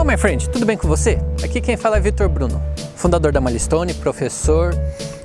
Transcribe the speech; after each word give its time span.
Hello, 0.00 0.10
my 0.10 0.16
friend, 0.16 0.48
tudo 0.48 0.64
bem 0.64 0.78
com 0.78 0.88
você? 0.88 1.18
Aqui 1.44 1.60
quem 1.60 1.76
fala 1.76 1.98
é 1.98 2.00
Vitor 2.00 2.26
Bruno, 2.26 2.58
fundador 2.96 3.32
da 3.32 3.38
Malistone, 3.38 3.92
professor, 3.92 4.74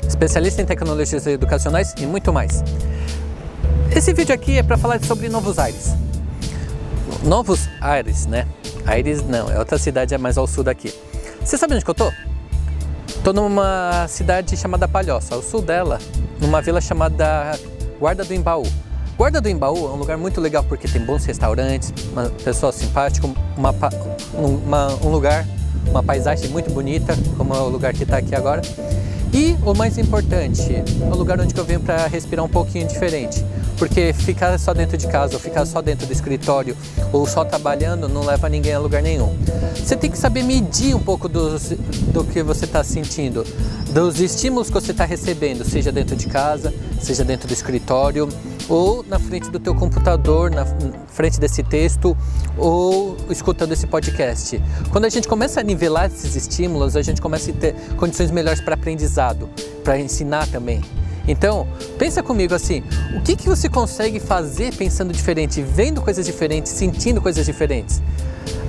especialista 0.05 0.62
em 0.62 0.66
tecnologias 0.66 1.26
educacionais 1.26 1.94
e 1.98 2.05
muito 2.05 2.34
mais. 2.34 2.62
Esse 3.96 4.12
vídeo 4.12 4.36
aqui 4.36 4.58
é 4.58 4.64
para 4.64 4.78
falar 4.78 5.02
sobre 5.02 5.30
Novos 5.30 5.60
Aires. 5.60 5.96
Novos 7.24 7.70
Aires, 7.80 8.26
né? 8.26 8.46
Aires 8.86 9.23
não, 9.23 9.50
é 9.50 9.57
outra 9.57 9.77
cidade 9.77 10.18
mais 10.18 10.38
ao 10.38 10.46
sul 10.46 10.66
daqui. 10.66 10.94
Você 11.39 11.57
sabe 11.57 11.76
onde 11.76 11.86
que 11.86 11.92
eu 11.92 11.96
tô? 11.96 12.12
Tô 13.23 13.32
numa 13.32 14.05
cidade 14.10 14.57
chamada 14.57 14.89
Palhoça, 14.89 15.36
ao 15.36 15.42
sul 15.42 15.62
dela, 15.62 16.00
numa 16.38 16.62
vila 16.62 16.82
chamada 16.82 17.57
Guarda 17.98 18.26
do 18.26 18.34
Embaú. 18.34 18.66
Guarda 19.18 19.39
do 19.39 19.47
Embaú 19.47 19.77
é 19.77 19.89
um 19.91 19.95
lugar 19.95 20.18
muito 20.18 20.41
legal 20.41 20.61
porque 20.63 20.89
tem 20.89 21.02
bons 21.02 21.23
restaurantes, 21.23 21.93
uma 22.11 22.25
pessoa 22.43 22.73
simpática, 22.73 23.25
uma, 23.55 23.73
uma, 24.34 24.93
um 24.95 25.09
lugar, 25.09 25.45
uma 25.90 26.03
paisagem 26.03 26.49
muito 26.49 26.70
bonita, 26.70 27.17
como 27.38 27.54
é 27.54 27.59
o 27.59 27.70
lugar 27.70 27.93
que 27.93 28.04
está 28.04 28.17
aqui 28.17 28.35
agora. 28.35 28.62
E 29.34 29.55
o 29.66 29.73
mais 29.73 29.98
importante, 29.98 30.76
é 30.76 31.05
o 31.05 31.16
lugar 31.16 31.40
onde 31.40 31.57
eu 31.57 31.63
venho 31.63 31.80
para 31.80 32.07
respirar 32.07 32.43
um 32.43 32.49
pouquinho 32.49 32.88
diferente. 32.88 33.43
Porque 33.77 34.13
ficar 34.13 34.57
só 34.57 34.73
dentro 34.73 34.98
de 34.98 35.07
casa, 35.07 35.34
ou 35.34 35.40
ficar 35.40 35.66
só 35.66 35.82
dentro 35.82 36.05
do 36.07 36.13
escritório, 36.13 36.76
ou 37.12 37.26
só 37.26 37.43
trabalhando, 37.43 38.07
não 38.07 38.23
leva 38.23 38.49
ninguém 38.49 38.73
a 38.73 38.79
lugar 38.79 39.02
nenhum. 39.02 39.34
Você 39.76 39.95
tem 39.95 40.12
que 40.12 40.18
saber 40.18 40.43
medir 40.43 40.93
um 40.95 41.02
pouco 41.02 41.27
do, 41.27 41.57
do 42.12 42.23
que 42.23 42.43
você 42.43 42.66
está 42.66 42.84
sentindo, 42.84 43.45
dos 43.91 44.20
estímulos 44.20 44.68
que 44.68 44.73
você 44.73 44.91
está 44.91 45.05
recebendo, 45.05 45.66
seja 45.66 45.91
dentro 45.91 46.16
de 46.16 46.27
casa, 46.27 46.73
seja 47.02 47.23
dentro 47.26 47.48
do 47.48 47.54
escritório, 47.54 48.29
ou 48.68 49.04
na 49.08 49.20
frente 49.20 49.50
do 49.50 49.60
teu 49.60 49.76
computador, 49.76 50.52
na 50.52 50.66
frente 51.08 51.40
desse 51.40 51.64
texto, 51.64 52.16
ou 52.58 53.18
escutando 53.30 53.72
esse 53.72 53.88
podcast. 53.88 54.62
Quando 54.91 55.05
a 55.05 55.10
gente 55.10 55.28
começa 55.28 55.60
a 55.60 55.64
nivelar 55.64 56.08
esses 56.08 56.36
estímulos, 56.36 56.96
a 56.96 57.02
gente 57.02 57.22
começa 57.22 57.52
a 57.52 57.54
ter 57.54 57.76
condições 57.98 58.32
melhores 58.32 58.62
para 58.62 58.76
aprendizado, 58.76 59.49
para 59.84 59.99
ensinar 59.99 60.48
também. 60.48 60.82
Então, 61.27 61.68
pensa 61.98 62.22
comigo 62.22 62.54
assim, 62.54 62.84
o 63.16 63.22
que, 63.22 63.35
que 63.35 63.49
você 63.49 63.68
consegue 63.68 64.19
fazer 64.19 64.75
pensando 64.75 65.12
diferente, 65.12 65.62
vendo 65.62 66.02
coisas 66.02 66.25
diferentes, 66.25 66.72
sentindo 66.72 67.22
coisas 67.22 67.46
diferentes? 67.46 68.02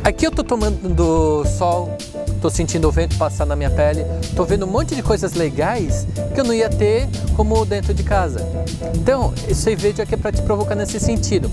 Aqui 0.03 0.27
eu 0.27 0.31
tô 0.31 0.42
tomando 0.42 1.44
sol, 1.58 1.97
tô 2.40 2.50
sentindo 2.50 2.88
o 2.88 2.92
vento 2.92 3.16
passar 3.16 3.44
na 3.46 3.56
minha 3.56 3.70
pele, 3.70 4.04
tô 4.34 4.44
vendo 4.44 4.66
um 4.66 4.70
monte 4.70 4.94
de 4.94 5.02
coisas 5.02 5.32
legais 5.34 6.06
que 6.34 6.40
eu 6.40 6.44
não 6.44 6.54
ia 6.54 6.68
ter 6.68 7.08
como 7.36 7.64
dentro 7.64 7.92
de 7.94 8.02
casa. 8.02 8.46
Então, 8.94 9.32
esse 9.48 9.74
vídeo 9.74 10.02
aqui 10.02 10.14
é 10.14 10.16
para 10.16 10.32
te 10.32 10.42
provocar 10.42 10.74
nesse 10.74 10.98
sentido. 11.00 11.50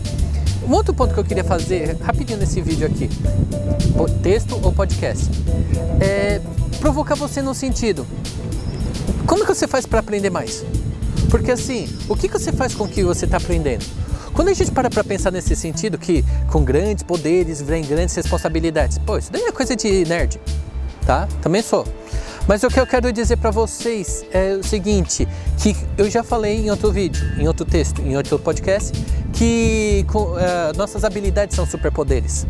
Um 0.68 0.74
outro 0.74 0.94
ponto 0.94 1.14
que 1.14 1.20
eu 1.20 1.26
queria 1.26 1.44
fazer 1.44 1.98
rapidinho 2.02 2.40
nesse 2.40 2.62
vídeo 2.62 2.88
aqui, 2.88 3.10
texto 4.22 4.60
ou 4.64 4.72
podcast, 4.72 5.30
é 6.00 6.40
provocar 6.80 7.16
você 7.16 7.42
no 7.42 7.54
sentido. 7.54 8.08
Como 9.26 9.46
que 9.46 9.54
você 9.54 9.68
faz 9.68 9.86
para 9.86 10.00
aprender 10.00 10.30
mais? 10.30 10.64
Porque 11.30 11.52
assim, 11.52 11.90
o 12.08 12.16
que 12.16 12.28
você 12.28 12.52
faz 12.52 12.74
com 12.74 12.86
o 12.86 12.88
que 12.88 13.04
você 13.04 13.26
está 13.26 13.38
aprendendo? 13.38 13.86
Quando 14.34 14.48
a 14.48 14.54
gente 14.54 14.72
para 14.72 14.90
para 14.90 15.04
pensar 15.04 15.32
nesse 15.32 15.56
sentido, 15.56 15.98
que 15.98 16.26
com 16.52 16.64
grandes 16.64 17.04
poderes 17.04 17.62
vem 17.62 17.84
grandes 17.84 18.16
responsabilidades, 18.16 18.98
pô, 18.98 19.18
isso 19.18 19.32
daí 19.32 19.44
é 19.44 19.52
coisa 19.52 19.76
de 19.76 20.06
nerd, 20.06 20.40
tá? 21.04 21.28
Também 21.42 21.62
sou. 21.62 21.86
Mas 22.48 22.62
o 22.64 22.68
que 22.68 22.80
eu 22.80 22.86
quero 22.86 23.12
dizer 23.14 23.38
para 23.38 23.52
vocês 23.52 24.26
é 24.32 24.54
o 24.54 24.64
seguinte, 24.64 25.28
que 25.58 25.76
eu 25.98 26.10
já 26.10 26.24
falei 26.24 26.66
em 26.66 26.70
outro 26.70 26.92
vídeo, 26.92 27.26
em 27.38 27.48
outro 27.48 27.66
texto, 27.66 28.02
em 28.02 28.18
outro 28.18 28.38
podcast, 28.38 28.92
que 29.32 30.06
com, 30.12 30.24
uh, 30.24 30.38
nossas 30.76 31.04
habilidades 31.04 31.56
são 31.56 31.66
superpoderes. 31.66 32.46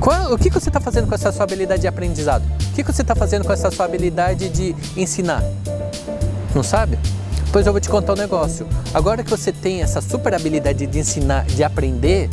Qual, 0.00 0.32
o 0.32 0.38
que, 0.38 0.50
que 0.50 0.58
você 0.58 0.68
está 0.68 0.80
fazendo 0.80 1.06
com 1.06 1.14
essa 1.14 1.30
sua 1.30 1.44
habilidade 1.44 1.82
de 1.82 1.86
aprendizado? 1.86 2.44
O 2.70 2.74
que, 2.74 2.82
que 2.82 2.92
você 2.92 3.02
está 3.02 3.14
fazendo 3.14 3.44
com 3.44 3.52
essa 3.52 3.70
sua 3.70 3.84
habilidade 3.84 4.48
de 4.48 4.74
ensinar? 4.96 5.42
Não 6.54 6.62
sabe? 6.62 6.98
Pois 7.52 7.66
eu 7.66 7.72
vou 7.72 7.80
te 7.80 7.88
contar 7.88 8.12
um 8.12 8.16
negócio. 8.16 8.66
Agora 8.92 9.22
que 9.22 9.30
você 9.30 9.52
tem 9.52 9.82
essa 9.82 10.00
super 10.00 10.34
habilidade 10.34 10.86
de 10.86 10.98
ensinar, 10.98 11.46
de 11.46 11.62
aprender, 11.62 12.28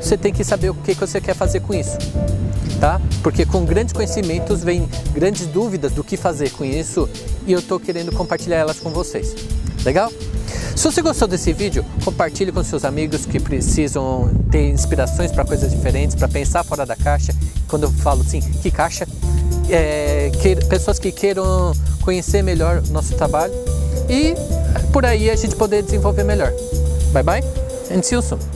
você 0.00 0.16
tem 0.16 0.32
que 0.32 0.42
saber 0.42 0.70
o 0.70 0.74
que, 0.74 0.94
que 0.94 1.00
você 1.00 1.20
quer 1.20 1.34
fazer 1.34 1.60
com 1.60 1.74
isso. 1.74 1.96
Tá? 2.84 3.00
Porque 3.22 3.46
com 3.46 3.64
grandes 3.64 3.94
conhecimentos 3.94 4.62
vem 4.62 4.86
grandes 5.14 5.46
dúvidas 5.46 5.92
do 5.92 6.04
que 6.04 6.18
fazer 6.18 6.50
com 6.50 6.66
isso 6.66 7.08
e 7.46 7.52
eu 7.54 7.60
estou 7.60 7.80
querendo 7.80 8.12
compartilhar 8.12 8.58
elas 8.58 8.78
com 8.78 8.90
vocês. 8.90 9.34
Legal? 9.86 10.12
Se 10.76 10.84
você 10.84 11.00
gostou 11.00 11.26
desse 11.26 11.50
vídeo, 11.54 11.82
compartilhe 12.04 12.52
com 12.52 12.62
seus 12.62 12.84
amigos 12.84 13.24
que 13.24 13.40
precisam 13.40 14.30
ter 14.50 14.68
inspirações 14.68 15.32
para 15.32 15.46
coisas 15.46 15.70
diferentes, 15.70 16.14
para 16.14 16.28
pensar 16.28 16.62
fora 16.62 16.84
da 16.84 16.94
caixa. 16.94 17.34
Quando 17.68 17.84
eu 17.84 17.90
falo 17.90 18.20
assim, 18.20 18.42
que 18.42 18.70
caixa? 18.70 19.08
É, 19.70 20.30
que, 20.42 20.54
pessoas 20.66 20.98
que 20.98 21.10
queiram 21.10 21.72
conhecer 22.02 22.42
melhor 22.42 22.82
o 22.86 22.92
nosso 22.92 23.14
trabalho 23.14 23.54
e 24.10 24.34
por 24.92 25.06
aí 25.06 25.30
a 25.30 25.36
gente 25.36 25.56
poder 25.56 25.82
desenvolver 25.82 26.22
melhor. 26.22 26.52
Bye 27.14 27.22
bye 27.22 27.40
and 27.90 28.02
see 28.02 28.14
you 28.14 28.20
soon. 28.20 28.53